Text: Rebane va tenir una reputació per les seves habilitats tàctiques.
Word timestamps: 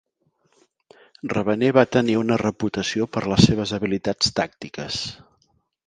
Rebane 1.33 1.69
va 1.79 1.83
tenir 1.97 2.17
una 2.21 2.39
reputació 2.43 3.09
per 3.17 3.23
les 3.35 3.47
seves 3.51 3.77
habilitats 3.79 4.37
tàctiques. 4.41 5.03